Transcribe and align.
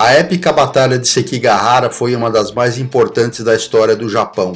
A 0.00 0.12
épica 0.12 0.52
Batalha 0.52 0.96
de 0.96 1.08
Sekigahara 1.08 1.90
foi 1.90 2.14
uma 2.14 2.30
das 2.30 2.52
mais 2.52 2.78
importantes 2.78 3.42
da 3.42 3.56
história 3.56 3.96
do 3.96 4.08
Japão. 4.08 4.52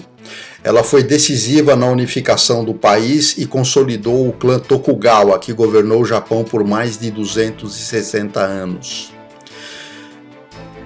Ela 0.63 0.85
foi 0.85 1.03
decisiva 1.03 1.75
na 1.75 1.87
unificação 1.87 2.65
do 2.65 2.73
país 2.73 3.37
e 3.37 3.45
consolidou 3.45 4.29
o 4.29 4.33
clã 4.33 4.61
Tokugawa, 4.61 5.37
que 5.41 5.53
governou 5.53 6.03
o 6.03 6.05
Japão 6.05 6.45
por 6.45 6.63
mais 6.63 6.97
de 6.97 7.11
260 7.11 8.39
anos. 8.39 9.13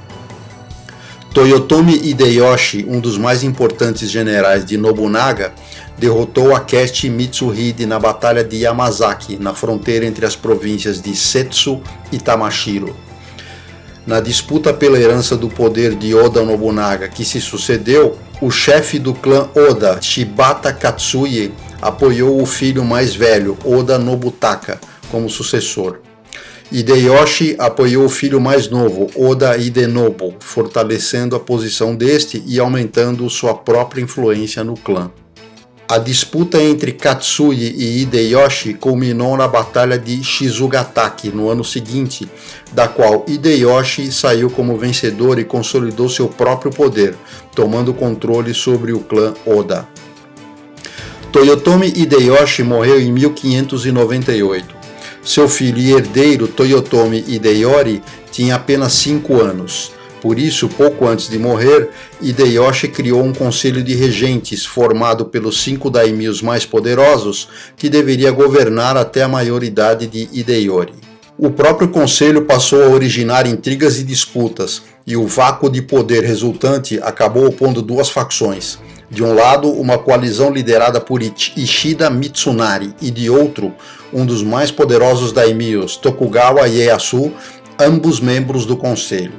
Toyotomi 1.34 1.94
Hideyoshi, 1.94 2.88
um 2.90 3.00
dos 3.00 3.18
mais 3.18 3.44
importantes 3.44 4.10
generais 4.10 4.66
de 4.66 4.78
Nobunaga, 4.78 5.54
derrotou 5.96 6.56
Akechi 6.56 7.08
Mitsuhide 7.08 7.86
na 7.86 8.00
Batalha 8.00 8.44
de 8.44 8.58
Yamazaki, 8.58 9.38
na 9.38 9.54
fronteira 9.54 10.08
entre 10.08 10.26
as 10.26 10.36
províncias 10.36 11.00
de 11.00 11.16
Setsu 11.16 11.82
e 12.12 12.18
Tamashiro. 12.18 12.96
Na 14.08 14.20
disputa 14.20 14.74
pela 14.74 15.00
herança 15.00 15.38
do 15.38 15.48
poder 15.50 15.94
de 15.94 16.16
Oda 16.16 16.44
Nobunaga 16.44 17.08
que 17.08 17.24
se 17.24 17.40
sucedeu, 17.40 18.18
o 18.42 18.50
chefe 18.50 18.98
do 18.98 19.14
clã 19.14 19.48
Oda, 19.56 20.02
Shibata 20.02 20.74
Katsuye, 20.74 21.54
apoiou 21.80 22.42
o 22.42 22.46
filho 22.48 22.84
mais 22.84 23.14
velho, 23.14 23.56
Oda 23.64 24.00
Nobutaka, 24.00 24.82
como 25.12 25.30
sucessor. 25.30 26.00
Hideyoshi 26.72 27.56
apoiou 27.58 28.06
o 28.06 28.10
filho 28.10 28.40
mais 28.40 28.70
novo, 28.70 29.10
Oda 29.16 29.58
Hidenobu, 29.58 30.36
fortalecendo 30.40 31.36
a 31.36 31.40
posição 31.40 31.96
deste 31.96 32.44
e 32.46 32.60
aumentando 32.60 33.28
sua 33.28 33.56
própria 33.56 34.04
influência 34.04 34.64
no 34.64 34.76
clã. 34.76 35.10
A 35.88 35.98
disputa 35.98 36.62
entre 36.62 36.92
Katsuye 36.92 37.74
e 37.76 38.04
Hideyoshi 38.04 38.76
culminou 38.76 39.36
na 39.36 39.48
Batalha 39.48 39.98
de 39.98 40.24
Shizugataki 40.24 41.30
no 41.30 41.50
ano 41.50 41.64
seguinte, 41.64 42.30
da 42.72 42.88
qual 42.88 43.26
Hideyoshi 43.28 44.12
saiu 44.12 44.52
como 44.52 44.78
vencedor 44.78 45.40
e 45.40 45.44
consolidou 45.44 46.08
seu 46.08 46.28
próprio 46.28 46.72
poder, 46.72 47.16
tomando 47.56 47.96
controle 47.96 48.54
sobre 48.54 48.94
o 48.94 49.00
clã 49.00 49.34
Oda. 49.44 49.88
Toyotomi 51.32 51.88
Hideyoshi 51.88 52.62
morreu 52.62 53.02
em 53.02 53.12
1598. 53.12 54.79
Seu 55.30 55.48
filho 55.48 55.78
e 55.78 55.92
herdeiro 55.92 56.48
Toyotomi 56.48 57.24
Hideyori 57.28 58.02
tinha 58.32 58.56
apenas 58.56 58.94
5 58.94 59.40
anos. 59.40 59.92
Por 60.20 60.40
isso, 60.40 60.68
pouco 60.68 61.08
antes 61.08 61.30
de 61.30 61.38
morrer, 61.38 61.92
Hideyoshi 62.20 62.88
criou 62.88 63.24
um 63.24 63.32
conselho 63.32 63.84
de 63.84 63.94
regentes 63.94 64.66
formado 64.66 65.26
pelos 65.26 65.62
cinco 65.62 65.92
daimios 65.92 66.42
mais 66.42 66.66
poderosos 66.66 67.48
que 67.78 67.92
deveria 67.92 68.32
governar 68.32 68.98
até 68.98 69.22
a 69.22 69.28
maioridade 69.28 70.08
de 70.08 70.28
Hideyori. 70.34 70.94
O 71.38 71.52
próprio 71.52 71.90
conselho 71.90 72.46
passou 72.46 72.82
a 72.84 72.88
originar 72.88 73.46
intrigas 73.46 74.00
e 74.00 74.04
disputas, 74.04 74.82
e 75.06 75.16
o 75.16 75.28
vácuo 75.28 75.70
de 75.70 75.84
poder 75.84 76.24
resultante 76.24 77.00
acabou 77.04 77.46
opondo 77.46 77.84
duas 77.84 78.10
facções. 78.10 78.80
De 79.12 79.24
um 79.24 79.34
lado, 79.34 79.72
uma 79.72 79.98
coalizão 79.98 80.52
liderada 80.52 81.02
por 81.02 81.22
Ishida 81.24 82.12
Mitsunari, 82.12 82.94
e 83.02 83.10
de 83.10 83.28
outro, 83.28 83.74
um 84.14 84.24
dos 84.24 84.44
mais 84.44 84.70
poderosos 84.70 85.32
daimios, 85.32 85.98
Tokugawa 85.98 86.68
Ieyasu, 86.68 87.32
ambos 87.80 88.20
membros 88.20 88.66
do 88.66 88.78
conselho. 88.78 89.34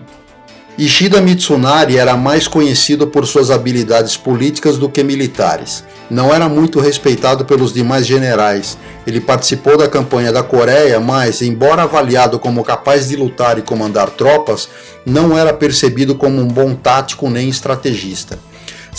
Ishida 0.76 1.20
Mitsunari 1.20 1.98
era 1.98 2.16
mais 2.16 2.48
conhecido 2.48 3.06
por 3.06 3.26
suas 3.26 3.50
habilidades 3.50 4.16
políticas 4.16 4.78
do 4.78 4.88
que 4.88 5.04
militares. 5.04 5.84
Não 6.10 6.34
era 6.34 6.48
muito 6.48 6.80
respeitado 6.80 7.44
pelos 7.44 7.72
demais 7.72 8.06
generais. 8.06 8.78
Ele 9.06 9.20
participou 9.20 9.76
da 9.76 9.86
campanha 9.86 10.32
da 10.32 10.42
Coreia, 10.42 10.98
mas, 10.98 11.42
embora 11.42 11.82
avaliado 11.82 12.38
como 12.38 12.64
capaz 12.64 13.08
de 13.08 13.16
lutar 13.16 13.58
e 13.58 13.62
comandar 13.62 14.10
tropas, 14.10 14.68
não 15.04 15.36
era 15.36 15.52
percebido 15.52 16.14
como 16.14 16.40
um 16.40 16.48
bom 16.48 16.74
tático 16.74 17.28
nem 17.28 17.48
estrategista. 17.48 18.38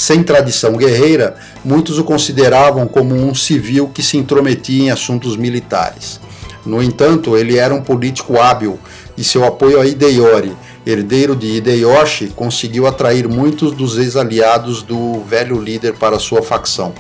Sem 0.02 0.24
tradição 0.24 0.78
guerreira, 0.78 1.36
muitos 1.64 2.00
o 2.00 2.04
consideravam 2.04 2.88
como 2.88 3.14
um 3.14 3.36
civil 3.36 3.88
que 3.88 4.02
se 4.02 4.18
intrometia 4.18 4.86
em 4.86 4.90
assuntos 4.90 5.38
militares. 5.38 6.20
No 6.66 6.82
entanto, 6.82 7.38
ele 7.38 7.60
era 7.60 7.72
um 7.72 7.84
político 7.84 8.40
hábil 8.40 8.80
e 9.16 9.24
seu 9.24 9.46
apoio 9.46 9.80
a 9.80 9.86
Hideyori 9.86 10.58
herdeiro 10.88 11.36
de 11.36 11.58
Hideyoshi, 11.58 12.30
conseguiu 12.36 12.88
atrair 12.88 13.28
muitos 13.28 13.74
dos 13.74 13.96
ex-aliados 13.96 14.82
do 14.82 15.22
velho 15.24 15.62
líder 15.62 15.94
para 15.94 16.18
sua 16.18 16.42
facção. 16.42 16.96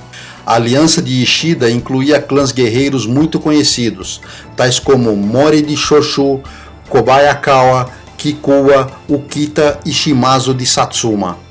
A 0.45 0.53
aliança 0.53 1.01
de 1.01 1.23
Ishida 1.23 1.72
incluía 1.72 2.22
clãs 2.22 2.51
guerreiros 2.51 3.07
muito 3.07 3.40
conhecidos, 3.40 4.22
tais 4.56 4.78
como 4.78 5.16
Mori 5.16 5.63
de 5.63 5.75
Shoshu, 5.75 6.40
Kobayakawa, 6.88 7.90
Kikuwa, 8.16 8.91
Ukita 9.09 9.79
e 9.84 9.91
Shimazu 9.91 10.53
de 10.53 10.67
Satsuma. 10.67 11.50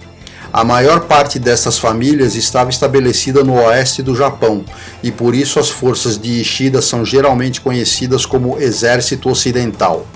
A 0.53 0.65
maior 0.65 1.01
parte 1.01 1.39
dessas 1.39 1.79
famílias 1.79 2.35
estava 2.35 2.71
estabelecida 2.71 3.45
no 3.45 3.55
oeste 3.55 4.03
do 4.03 4.17
Japão, 4.17 4.65
e 5.03 5.11
por 5.11 5.35
isso 5.35 5.59
as 5.61 5.71
forças 5.71 6.19
de 6.19 6.41
Ishida 6.41 6.83
são 6.83 7.05
geralmente 7.05 7.61
conhecidas 7.61 8.27
como 8.27 8.59
Exército 8.59 9.29
Ocidental 9.29 10.07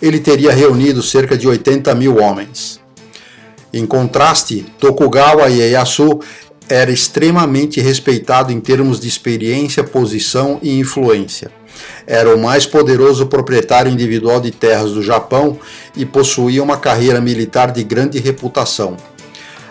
ele 0.00 0.20
teria 0.20 0.52
reunido 0.52 1.02
cerca 1.02 1.36
de 1.36 1.46
80 1.48 1.94
mil 1.94 2.18
homens. 2.18 2.80
Em 3.72 3.84
contraste, 3.84 4.64
Tokugawa 4.78 5.48
Ieyasu 5.48 6.20
era 6.68 6.90
extremamente 6.90 7.80
respeitado 7.80 8.52
em 8.52 8.60
termos 8.60 9.00
de 9.00 9.08
experiência, 9.08 9.82
posição 9.82 10.58
e 10.62 10.78
influência. 10.78 11.50
Era 12.06 12.34
o 12.34 12.38
mais 12.38 12.66
poderoso 12.66 13.26
proprietário 13.26 13.90
individual 13.90 14.40
de 14.40 14.50
terras 14.50 14.92
do 14.92 15.02
Japão 15.02 15.58
e 15.96 16.04
possuía 16.04 16.62
uma 16.62 16.76
carreira 16.76 17.20
militar 17.20 17.70
de 17.70 17.82
grande 17.84 18.18
reputação. 18.18 18.96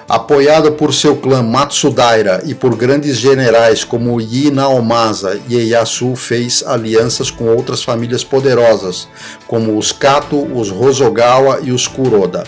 Apoiado 0.09 0.71
por 0.71 0.93
seu 0.93 1.17
clã 1.17 1.43
Matsudaira 1.43 2.41
e 2.45 2.55
por 2.55 2.77
grandes 2.77 3.17
generais 3.17 3.83
como 3.83 4.21
Yi 4.21 4.49
Naomasa, 4.49 5.37
Ieyasu 5.49 6.15
fez 6.15 6.63
alianças 6.65 7.29
com 7.29 7.53
outras 7.53 7.83
famílias 7.83 8.23
poderosas, 8.23 9.05
como 9.45 9.77
os 9.77 9.91
Kato, 9.91 10.47
os 10.57 10.71
Hosogawa 10.71 11.59
e 11.61 11.73
os 11.73 11.89
Kuroda. 11.89 12.45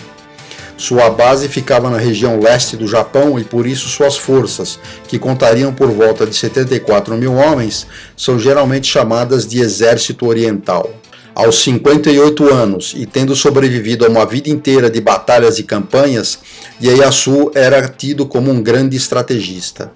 Sua 0.74 1.10
base 1.10 1.50
ficava 1.50 1.90
na 1.90 1.98
região 1.98 2.40
leste 2.40 2.78
do 2.78 2.86
Japão 2.86 3.38
e 3.38 3.44
por 3.44 3.66
isso 3.66 3.90
suas 3.90 4.16
forças, 4.16 4.78
que 5.06 5.18
contariam 5.18 5.70
por 5.70 5.90
volta 5.90 6.26
de 6.26 6.34
74 6.34 7.14
mil 7.14 7.34
homens, 7.34 7.86
são 8.16 8.38
geralmente 8.38 8.86
chamadas 8.86 9.46
de 9.46 9.60
Exército 9.60 10.26
Oriental. 10.26 10.90
Aos 11.34 11.62
58 11.62 12.52
anos 12.52 12.92
e 12.96 13.06
tendo 13.06 13.36
sobrevivido 13.36 14.04
a 14.04 14.08
uma 14.08 14.26
vida 14.26 14.50
inteira 14.50 14.90
de 14.90 15.00
batalhas 15.00 15.58
e 15.58 15.62
campanhas, 15.62 16.40
Ieyasu 16.82 17.52
era 17.54 17.86
tido 17.88 18.26
como 18.26 18.50
um 18.50 18.60
grande 18.60 18.96
estrategista. 18.96 19.92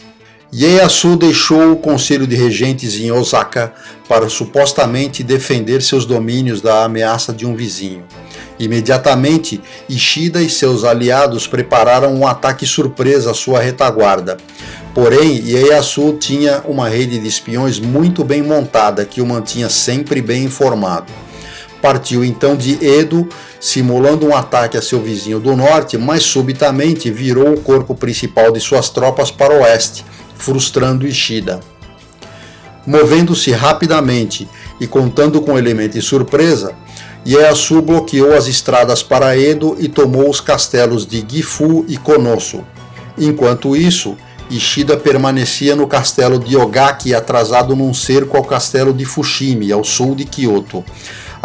Ieyasu 0.55 1.17
deixou 1.17 1.73
o 1.73 1.77
conselho 1.77 2.29
de 2.29 2.37
regentes 2.37 2.95
em 3.01 3.11
Osaka 3.11 3.73
para 4.09 4.29
supostamente 4.29 5.25
defender 5.25 5.83
seus 5.83 6.07
domínios 6.07 6.61
da 6.61 6.85
ameaça 6.85 7.33
de 7.33 7.45
um 7.45 7.57
vizinho. 7.57 8.05
Imediatamente, 8.57 9.61
Ishida 9.89 10.41
e 10.41 10.49
seus 10.49 10.85
aliados 10.85 11.49
prepararam 11.49 12.15
um 12.15 12.25
ataque 12.25 12.65
surpresa 12.65 13.33
à 13.33 13.35
sua 13.35 13.59
retaguarda. 13.59 14.37
Porém, 14.95 15.43
Ieyasu 15.45 16.13
tinha 16.21 16.63
uma 16.65 16.89
rede 16.89 17.19
de 17.19 17.27
espiões 17.27 17.81
muito 17.81 18.23
bem 18.23 18.41
montada 18.41 19.05
que 19.05 19.21
o 19.21 19.27
mantinha 19.27 19.69
sempre 19.69 20.23
bem 20.23 20.45
informado 20.45 21.24
partiu 21.85 22.25
então 22.25 22.57
de 22.57 22.83
Edo, 22.83 23.29
simulando 23.61 24.27
um 24.27 24.35
ataque 24.35 24.75
a 24.75 24.81
seu 24.81 25.03
vizinho 25.03 25.39
do 25.39 25.55
norte, 25.55 25.99
mas 25.99 26.23
subitamente 26.23 27.11
virou 27.11 27.53
o 27.53 27.61
corpo 27.61 27.95
principal 27.95 28.51
de 28.51 28.59
suas 28.59 28.89
tropas 28.89 29.31
para 29.31 29.53
o 29.53 29.61
oeste, 29.61 30.03
frustrando 30.35 31.07
Ishida. 31.07 31.61
Movendo-se 32.87 33.51
rapidamente 33.51 34.49
e 34.81 34.87
contando 34.87 35.43
com 35.43 35.59
elementos 35.59 35.97
de 35.97 36.01
surpresa, 36.01 36.75
Ieyasu 37.27 37.83
bloqueou 37.83 38.35
as 38.35 38.47
estradas 38.47 39.03
para 39.03 39.37
Edo 39.37 39.77
e 39.79 39.87
tomou 39.87 40.31
os 40.31 40.41
castelos 40.41 41.07
de 41.07 41.23
Gifu 41.29 41.85
e 41.87 41.99
Konosu. 41.99 42.65
Enquanto 43.19 43.77
isso, 43.77 44.17
Ishida 44.51 44.97
permanecia 44.97 45.77
no 45.77 45.87
castelo 45.87 46.39
de 46.39 46.57
Ogaki, 46.57 47.15
atrasado 47.15 47.77
num 47.77 47.93
cerco 47.93 48.39
ao 48.39 48.45
castelo 48.45 48.95
de 48.95 49.05
Fushimi, 49.05 49.71
ao 49.71 49.85
sul 49.85 50.15
de 50.15 50.25
Kyoto. 50.25 50.83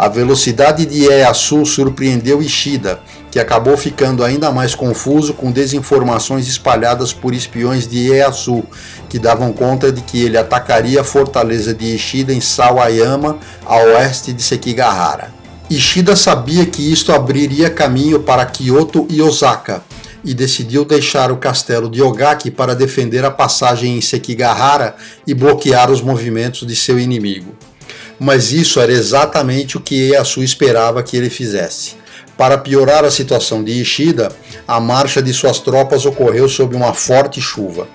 A 0.00 0.08
velocidade 0.08 0.86
de 0.86 1.04
Ieyasu 1.04 1.66
surpreendeu 1.66 2.40
Ishida, 2.40 3.00
que 3.30 3.38
acabou 3.38 3.76
ficando 3.76 4.24
ainda 4.24 4.50
mais 4.50 4.74
confuso 4.74 5.34
com 5.34 5.52
desinformações 5.52 6.48
espalhadas 6.48 7.12
por 7.12 7.34
espiões 7.34 7.86
de 7.86 8.08
Ieyasu, 8.08 8.64
que 9.10 9.18
davam 9.18 9.52
conta 9.52 9.92
de 9.92 10.00
que 10.00 10.24
ele 10.24 10.38
atacaria 10.38 11.02
a 11.02 11.04
fortaleza 11.04 11.74
de 11.74 11.94
Ishida 11.96 12.32
em 12.32 12.40
Sawayama, 12.40 13.38
a 13.66 13.76
oeste 13.76 14.32
de 14.32 14.42
Sekigahara. 14.42 15.34
Ishida 15.68 16.16
sabia 16.16 16.64
que 16.64 16.90
isto 16.90 17.12
abriria 17.12 17.68
caminho 17.68 18.20
para 18.20 18.46
Kyoto 18.46 19.06
e 19.10 19.20
Osaka, 19.20 19.82
e 20.24 20.32
decidiu 20.32 20.82
deixar 20.86 21.30
o 21.30 21.36
castelo 21.36 21.90
de 21.90 22.00
Ogaki 22.00 22.50
para 22.50 22.74
defender 22.74 23.22
a 23.22 23.30
passagem 23.30 23.98
em 23.98 24.00
Sekigahara 24.00 24.96
e 25.26 25.34
bloquear 25.34 25.90
os 25.90 26.00
movimentos 26.00 26.66
de 26.66 26.74
seu 26.74 26.98
inimigo. 26.98 27.54
Mas 28.20 28.52
isso 28.52 28.78
era 28.78 28.92
exatamente 28.92 29.78
o 29.78 29.80
que 29.80 29.94
Ieyasu 29.94 30.42
esperava 30.42 31.02
que 31.02 31.16
ele 31.16 31.30
fizesse. 31.30 31.94
Para 32.36 32.58
piorar 32.58 33.02
a 33.04 33.10
situação 33.10 33.64
de 33.64 33.72
Ishida, 33.72 34.30
a 34.68 34.78
marcha 34.78 35.22
de 35.22 35.32
suas 35.32 35.58
tropas 35.58 36.04
ocorreu 36.04 36.46
sob 36.46 36.76
uma 36.76 36.92
forte 36.92 37.40
chuva. 37.40 37.88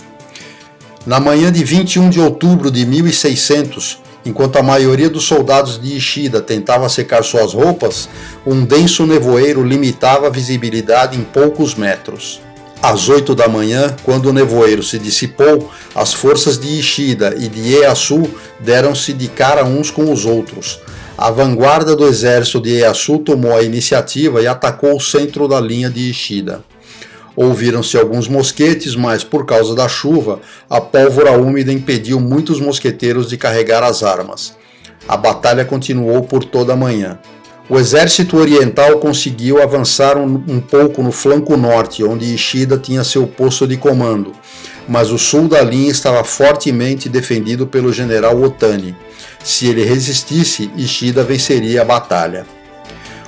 Na 1.06 1.20
manhã 1.20 1.52
de 1.52 1.64
21 1.64 2.10
de 2.10 2.20
outubro 2.20 2.72
de 2.72 2.84
1600, 2.86 4.00
enquanto 4.26 4.58
a 4.58 4.64
maioria 4.64 5.10
dos 5.10 5.26
soldados 5.26 5.80
de 5.80 5.96
Ishida 5.96 6.42
tentava 6.42 6.90
secar 6.90 7.24
suas 7.24 7.54
roupas, 7.54 8.10
um 8.46 8.66
denso 8.66 9.06
nevoeiro 9.06 9.64
limitava 9.64 10.26
a 10.28 10.32
visibilidade 10.32 11.18
em 11.20 11.24
poucos 11.24 11.76
metros. 11.76 12.42
Às 12.88 13.10
8 13.10 13.34
da 13.34 13.48
manhã, 13.48 13.96
quando 14.04 14.28
o 14.28 14.32
nevoeiro 14.32 14.84
se 14.84 15.00
dissipou, 15.00 15.72
as 15.96 16.14
forças 16.14 16.60
de 16.60 16.68
Ishida 16.68 17.34
e 17.36 17.48
de 17.48 17.60
Ieyasu 17.60 18.30
deram-se 18.60 19.12
de 19.12 19.28
cara 19.28 19.66
uns 19.66 19.90
com 19.90 20.14
os 20.14 20.24
outros. 20.24 20.80
A 21.18 21.32
vanguarda 21.32 21.96
do 21.96 22.06
exército 22.06 22.62
de 22.62 22.70
Ieyasu 22.70 23.18
tomou 23.18 23.56
a 23.56 23.64
iniciativa 23.64 24.40
e 24.40 24.46
atacou 24.46 24.96
o 24.96 25.02
centro 25.02 25.48
da 25.48 25.60
linha 25.60 25.90
de 25.90 26.12
Ishida. 26.12 26.64
Ouviram-se 27.36 27.98
alguns 27.98 28.28
mosquetes, 28.28 28.96
mas 28.96 29.24
por 29.24 29.48
causa 29.48 29.74
da 29.74 29.90
chuva, 29.90 30.40
a 30.70 30.80
pólvora 30.80 31.32
úmida 31.32 31.74
impediu 31.74 32.20
muitos 32.20 32.60
mosqueteiros 32.60 33.30
de 33.30 33.36
carregar 33.36 33.82
as 33.82 34.04
armas. 34.04 34.56
A 35.08 35.18
batalha 35.18 35.66
continuou 35.66 36.22
por 36.22 36.44
toda 36.44 36.74
a 36.74 36.78
manhã. 36.78 37.18
O 37.68 37.80
exército 37.80 38.38
oriental 38.38 39.00
conseguiu 39.00 39.60
avançar 39.60 40.18
um, 40.18 40.36
um, 40.48 40.60
pouco 40.60 41.02
no 41.02 41.12
flanco 41.12 41.58
norte, 41.58 42.04
onde 42.04 42.32
Ishida 42.32 42.78
tinha 42.78 43.04
seu 43.04 43.26
posto 43.26 43.68
de 43.68 43.76
comando, 43.76 44.34
mas 44.88 45.12
o 45.12 45.18
sul 45.18 45.48
da 45.48 45.64
linha 45.64 45.90
estava 45.90 46.24
fortemente 46.24 47.10
defendido 47.10 47.66
pelo 47.66 47.92
general 47.92 48.40
Otani. 48.40 48.96
Se 49.44 49.68
ele 49.68 49.84
resistisse, 49.84 50.70
Ishida 50.78 51.24
venceria 51.24 51.82
a 51.82 51.86
batalha. 51.86 52.46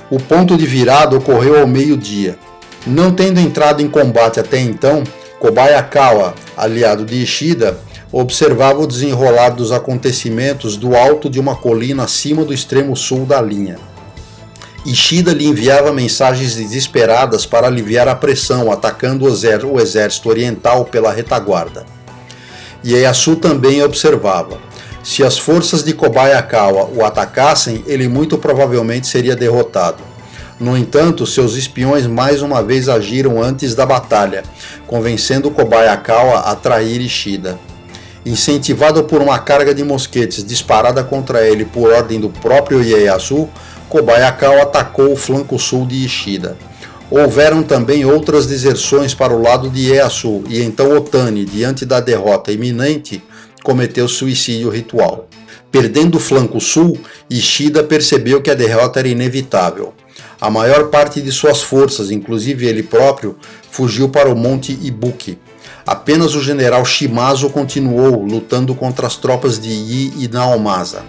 O 0.08 0.20
ponto 0.20 0.56
de 0.56 0.66
virada 0.66 1.16
ocorreu 1.16 1.58
ao 1.58 1.66
meio-dia. 1.66 2.38
Não 2.86 3.10
tendo 3.10 3.40
entrado 3.40 3.82
em 3.82 3.88
combate 3.88 4.38
até 4.38 4.60
então, 4.60 5.02
Kobayakawa, 5.40 6.32
aliado 6.56 7.04
de 7.04 7.20
Ishida, 7.20 7.76
observava 8.12 8.78
o 8.78 8.86
desenrolar 8.86 9.50
dos 9.50 9.72
acontecimentos 9.72 10.76
do 10.76 10.94
alto 10.94 11.28
de 11.28 11.40
uma 11.40 11.56
colina 11.56 12.04
acima 12.04 12.44
do 12.44 12.54
extremo 12.54 12.94
sul 12.94 13.26
da 13.26 13.42
linha. 13.42 13.87
Ishida 14.88 15.34
lhe 15.34 15.44
enviava 15.44 15.92
mensagens 15.92 16.54
desesperadas 16.54 17.44
para 17.44 17.66
aliviar 17.66 18.08
a 18.08 18.14
pressão, 18.14 18.72
atacando 18.72 19.26
o 19.26 19.78
exército 19.78 20.30
oriental 20.30 20.86
pela 20.86 21.12
retaguarda. 21.12 21.84
Ieyasu 22.82 23.36
também 23.36 23.82
observava. 23.82 24.56
Se 25.04 25.22
as 25.22 25.38
forças 25.38 25.84
de 25.84 25.92
Kobayakawa 25.92 26.88
o 26.96 27.04
atacassem, 27.04 27.84
ele 27.86 28.08
muito 28.08 28.38
provavelmente 28.38 29.06
seria 29.06 29.36
derrotado. 29.36 30.02
No 30.58 30.74
entanto, 30.74 31.26
seus 31.26 31.54
espiões 31.54 32.06
mais 32.06 32.40
uma 32.40 32.62
vez 32.62 32.88
agiram 32.88 33.42
antes 33.42 33.74
da 33.74 33.84
batalha, 33.84 34.42
convencendo 34.86 35.50
Kobayakawa 35.50 36.50
a 36.50 36.54
trair 36.54 37.02
Ishida. 37.02 37.58
Incentivado 38.24 39.04
por 39.04 39.20
uma 39.20 39.38
carga 39.38 39.74
de 39.74 39.84
mosquetes 39.84 40.42
disparada 40.42 41.04
contra 41.04 41.46
ele 41.46 41.66
por 41.66 41.92
ordem 41.92 42.18
do 42.18 42.30
próprio 42.30 42.82
Ieyasu, 42.82 43.50
Kobayakawa 43.88 44.62
atacou 44.62 45.12
o 45.12 45.16
flanco 45.16 45.58
sul 45.58 45.86
de 45.86 46.04
Ishida. 46.04 46.56
Houveram 47.10 47.62
também 47.62 48.04
outras 48.04 48.46
deserções 48.46 49.14
para 49.14 49.34
o 49.34 49.40
lado 49.40 49.70
de 49.70 49.88
Ieyasu, 49.88 50.44
e 50.46 50.62
então 50.62 50.94
Otani, 50.94 51.44
diante 51.46 51.86
da 51.86 52.00
derrota 52.00 52.52
iminente, 52.52 53.22
cometeu 53.62 54.06
suicídio 54.06 54.68
ritual. 54.68 55.26
Perdendo 55.72 56.16
o 56.16 56.20
flanco 56.20 56.60
sul, 56.60 56.98
Ishida 57.30 57.82
percebeu 57.82 58.42
que 58.42 58.50
a 58.50 58.54
derrota 58.54 58.98
era 58.98 59.08
inevitável. 59.08 59.94
A 60.38 60.50
maior 60.50 60.88
parte 60.88 61.20
de 61.22 61.32
suas 61.32 61.62
forças, 61.62 62.10
inclusive 62.10 62.66
ele 62.66 62.82
próprio, 62.82 63.36
fugiu 63.70 64.08
para 64.10 64.28
o 64.28 64.36
Monte 64.36 64.78
Ibuki. 64.82 65.38
Apenas 65.86 66.34
o 66.34 66.42
general 66.42 66.84
Shimazu 66.84 67.48
continuou 67.48 68.22
lutando 68.22 68.74
contra 68.74 69.06
as 69.06 69.16
tropas 69.16 69.58
de 69.58 69.70
Yi 69.70 70.24
e 70.24 70.28
Naomasa. 70.28 71.02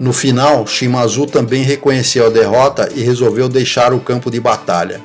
No 0.00 0.12
final, 0.12 0.66
Shimazu 0.66 1.26
também 1.26 1.62
reconheceu 1.62 2.26
a 2.26 2.30
derrota 2.30 2.88
e 2.92 3.02
resolveu 3.02 3.48
deixar 3.48 3.92
o 3.92 4.00
campo 4.00 4.30
de 4.30 4.40
batalha. 4.40 5.00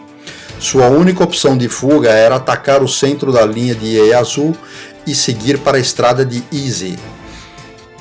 Sua 0.57 0.88
única 0.88 1.24
opção 1.24 1.56
de 1.56 1.69
fuga 1.69 2.09
era 2.09 2.38
atacar 2.38 2.81
o 2.81 2.88
centro 2.88 3.31
da 3.31 3.45
linha 3.45 3.75
de 3.75 3.86
Ieyasu 3.86 4.56
e 5.06 5.13
seguir 5.13 5.59
para 5.59 5.77
a 5.77 5.80
estrada 5.80 6.25
de 6.25 6.42
Ize, 6.51 6.97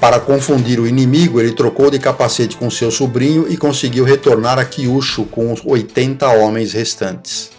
para 0.05 0.21
confundir 0.21 0.79
o 0.79 0.87
inimigo, 0.87 1.41
ele 1.41 1.53
trocou 1.53 1.91
de 1.91 1.99
capacete 1.99 2.59
com 2.59 2.71
seu 2.71 2.91
sobrinho 2.91 3.47
e 3.49 3.57
conseguiu 3.57 4.05
retornar 4.05 4.59
a 4.59 4.65
Kyushu 4.67 5.25
com 5.25 5.51
os 5.51 5.63
80 5.65 6.29
homens 6.29 6.75
restantes. 6.75 7.51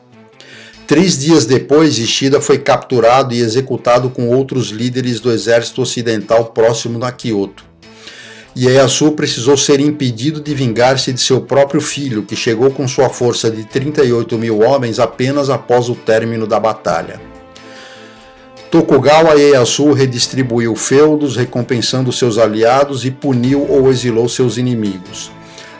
Três 0.86 1.18
dias 1.18 1.48
depois, 1.48 1.98
Ishida 1.98 2.40
foi 2.40 2.60
capturado 2.60 3.34
e 3.34 3.40
executado 3.40 4.12
com 4.12 4.30
outros 4.30 4.70
líderes 4.70 5.20
do 5.20 5.32
exército 5.32 5.82
ocidental 5.82 6.46
próximo 6.46 7.04
a 7.04 7.12
Kyoto. 7.12 7.66
Ieyasu 8.58 9.12
precisou 9.12 9.58
ser 9.58 9.82
impedido 9.82 10.40
de 10.40 10.56
vingar-se 10.56 11.12
de 11.12 11.20
seu 11.20 11.42
próprio 11.42 11.82
filho, 11.82 12.24
que 12.24 12.38
chegou 12.38 12.72
com 12.72 12.88
sua 12.88 13.10
força 13.10 13.52
de 13.52 13.66
38 13.66 14.38
mil 14.38 14.62
homens 14.62 14.98
apenas 14.98 15.50
após 15.50 15.90
o 15.90 15.96
término 15.96 16.48
da 16.48 16.58
batalha. 16.58 17.20
Tokugawa 18.72 19.36
Ieyasu 19.36 19.92
redistribuiu 19.92 20.74
feudos, 20.74 21.36
recompensando 21.36 22.14
seus 22.14 22.38
aliados 22.38 23.04
e 23.04 23.12
puniu 23.12 23.70
ou 23.70 23.90
exilou 23.92 24.30
seus 24.30 24.58
inimigos. 24.58 25.32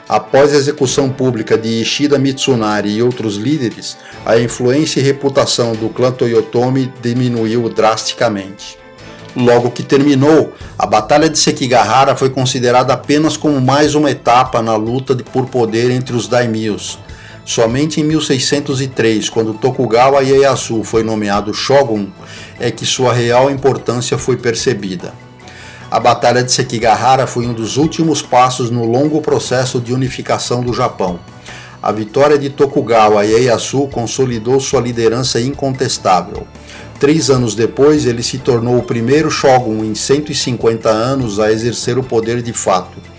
Após 0.08 0.54
a 0.54 0.58
execução 0.58 1.10
pública 1.10 1.58
de 1.58 1.82
Ishida 1.82 2.20
Mitsunari 2.20 2.90
e 2.90 3.02
outros 3.02 3.38
líderes, 3.38 3.98
a 4.26 4.38
influência 4.38 5.00
e 5.00 5.04
reputação 5.04 5.74
do 5.74 5.88
clã 5.88 6.12
Toyotomi 6.12 6.92
diminuiu 7.02 7.70
drasticamente. 7.70 8.85
Logo 9.36 9.70
que 9.70 9.84
terminou, 9.84 10.54
a 10.80 10.86
Batalha 10.86 11.30
de 11.30 11.38
Sekigahara 11.38 12.16
foi 12.16 12.30
considerada 12.30 12.94
apenas 12.94 13.36
como 13.36 13.60
mais 13.60 13.94
uma 13.94 14.10
etapa 14.10 14.62
na 14.62 14.78
luta 14.78 15.14
por 15.16 15.48
poder 15.48 15.92
entre 15.92 16.16
os 16.16 16.26
daimyos. 16.26 16.98
Somente 17.44 18.00
em 18.00 18.04
1603, 18.06 19.30
quando 19.30 19.54
Tokugawa 19.54 20.24
Ieyasu 20.24 20.84
foi 20.84 21.04
nomeado 21.04 21.54
shogun, 21.54 22.08
é 22.60 22.72
que 22.72 22.86
sua 22.86 23.12
real 23.12 23.52
importância 23.52 24.18
foi 24.18 24.38
percebida. 24.38 25.14
A 25.92 26.00
Batalha 26.00 26.42
de 26.42 26.52
Sekigahara 26.52 27.28
foi 27.28 27.46
um 27.46 27.54
dos 27.54 27.76
últimos 27.76 28.22
passos 28.22 28.72
no 28.72 28.86
longo 28.86 29.22
processo 29.22 29.82
de 29.82 29.94
unificação 29.94 30.62
do 30.62 30.74
Japão. 30.74 31.20
A 31.84 31.92
vitória 31.92 32.38
de 32.40 32.50
Tokugawa 32.50 33.24
Ieyasu 33.26 33.88
consolidou 33.90 34.60
sua 34.60 34.82
liderança 34.82 35.40
incontestável. 35.40 36.48
Três 37.00 37.30
anos 37.30 37.56
depois, 37.56 38.06
ele 38.06 38.24
se 38.24 38.38
tornou 38.38 38.78
o 38.78 38.84
primeiro 38.84 39.30
shogun 39.30 39.84
em 39.84 39.94
150 39.94 40.90
anos 40.90 41.40
a 41.40 41.52
exercer 41.52 41.98
o 41.98 42.04
poder 42.04 42.42
de 42.42 42.54
fato 42.54 43.16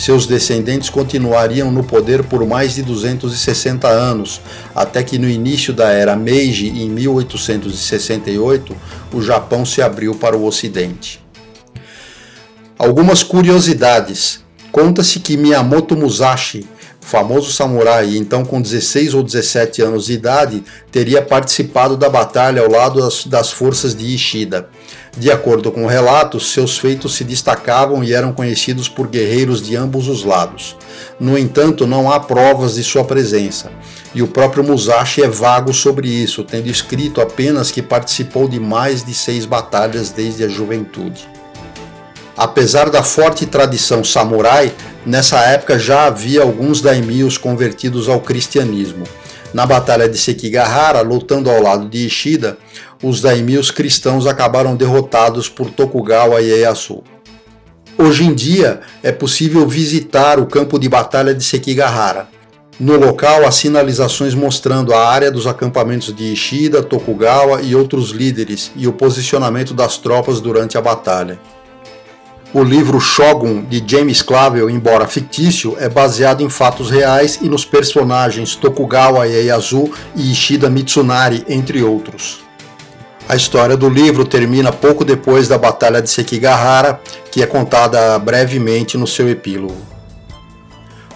seus 0.00 0.26
descendentes 0.26 0.88
continuariam 0.88 1.70
no 1.70 1.84
poder 1.84 2.24
por 2.24 2.46
mais 2.46 2.74
de 2.74 2.82
260 2.82 3.86
anos, 3.86 4.40
até 4.74 5.02
que 5.02 5.18
no 5.18 5.28
início 5.28 5.74
da 5.74 5.90
era 5.90 6.16
Meiji, 6.16 6.68
em 6.68 6.88
1868, 6.88 8.74
o 9.12 9.20
Japão 9.20 9.66
se 9.66 9.82
abriu 9.82 10.14
para 10.14 10.36
o 10.36 10.46
Ocidente. 10.46 11.22
Algumas 12.78 13.22
curiosidades. 13.22 14.40
Conta-se 14.72 15.20
que 15.20 15.36
Miyamoto 15.36 15.94
Musashi, 15.94 16.64
famoso 17.00 17.50
samurai, 17.52 18.16
então 18.16 18.44
com 18.44 18.60
16 18.60 19.14
ou 19.14 19.22
17 19.22 19.82
anos 19.82 20.06
de 20.06 20.12
idade, 20.12 20.62
teria 20.92 21.22
participado 21.22 21.96
da 21.96 22.08
batalha 22.08 22.62
ao 22.62 22.70
lado 22.70 23.00
das, 23.00 23.24
das 23.24 23.50
forças 23.50 23.94
de 23.94 24.06
Ishida. 24.06 24.68
De 25.16 25.30
acordo 25.30 25.72
com 25.72 25.86
relatos, 25.86 26.52
seus 26.52 26.78
feitos 26.78 27.14
se 27.14 27.24
destacavam 27.24 28.04
e 28.04 28.12
eram 28.12 28.32
conhecidos 28.32 28.88
por 28.88 29.08
guerreiros 29.08 29.60
de 29.60 29.74
ambos 29.74 30.06
os 30.06 30.24
lados. 30.24 30.76
No 31.18 31.36
entanto, 31.36 31.86
não 31.86 32.10
há 32.10 32.20
provas 32.20 32.74
de 32.74 32.84
sua 32.84 33.04
presença. 33.04 33.72
e 34.12 34.22
o 34.22 34.28
próprio 34.28 34.64
Musashi 34.64 35.22
é 35.22 35.28
vago 35.28 35.72
sobre 35.72 36.08
isso, 36.08 36.42
tendo 36.42 36.68
escrito 36.68 37.20
apenas 37.20 37.70
que 37.70 37.80
participou 37.80 38.48
de 38.48 38.58
mais 38.58 39.04
de 39.04 39.14
seis 39.14 39.44
batalhas 39.44 40.10
desde 40.10 40.42
a 40.42 40.48
juventude. 40.48 41.28
Apesar 42.40 42.88
da 42.88 43.02
forte 43.02 43.44
tradição 43.44 44.02
samurai, 44.02 44.72
nessa 45.04 45.40
época 45.40 45.78
já 45.78 46.06
havia 46.06 46.40
alguns 46.40 46.80
daimios 46.80 47.36
convertidos 47.36 48.08
ao 48.08 48.18
cristianismo. 48.18 49.04
Na 49.52 49.66
Batalha 49.66 50.08
de 50.08 50.16
Sekigahara, 50.16 51.02
lutando 51.02 51.50
ao 51.50 51.62
lado 51.62 51.86
de 51.86 52.06
Ishida, 52.06 52.56
os 53.02 53.20
daimios 53.20 53.70
cristãos 53.70 54.26
acabaram 54.26 54.74
derrotados 54.74 55.50
por 55.50 55.70
Tokugawa 55.70 56.40
Ieyasu. 56.40 57.04
Hoje 57.98 58.24
em 58.24 58.32
dia 58.32 58.80
é 59.02 59.12
possível 59.12 59.68
visitar 59.68 60.40
o 60.40 60.46
campo 60.46 60.78
de 60.78 60.88
batalha 60.88 61.34
de 61.34 61.44
Sekigahara. 61.44 62.26
No 62.80 62.96
local 62.96 63.46
há 63.46 63.50
sinalizações 63.50 64.34
mostrando 64.34 64.94
a 64.94 65.06
área 65.06 65.30
dos 65.30 65.46
acampamentos 65.46 66.16
de 66.16 66.32
Ishida, 66.32 66.82
Tokugawa 66.82 67.60
e 67.60 67.76
outros 67.76 68.12
líderes 68.12 68.72
e 68.74 68.88
o 68.88 68.94
posicionamento 68.94 69.74
das 69.74 69.98
tropas 69.98 70.40
durante 70.40 70.78
a 70.78 70.80
batalha. 70.80 71.38
O 72.52 72.64
livro 72.64 72.98
Shogun 72.98 73.62
de 73.62 73.80
James 73.86 74.22
Clavel, 74.22 74.68
embora 74.68 75.06
fictício, 75.06 75.76
é 75.78 75.88
baseado 75.88 76.42
em 76.42 76.48
fatos 76.48 76.90
reais 76.90 77.38
e 77.40 77.48
nos 77.48 77.64
personagens 77.64 78.56
Tokugawa 78.56 79.24
Ieyasu 79.24 79.88
e 80.16 80.32
Ishida 80.32 80.68
Mitsunari, 80.68 81.44
entre 81.48 81.80
outros. 81.84 82.40
A 83.28 83.36
história 83.36 83.76
do 83.76 83.88
livro 83.88 84.24
termina 84.24 84.72
pouco 84.72 85.04
depois 85.04 85.46
da 85.46 85.56
Batalha 85.56 86.02
de 86.02 86.10
Sekigahara, 86.10 87.00
que 87.30 87.40
é 87.40 87.46
contada 87.46 88.18
brevemente 88.18 88.98
no 88.98 89.06
seu 89.06 89.28
epílogo. 89.28 89.76